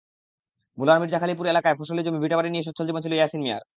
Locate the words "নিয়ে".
2.51-2.65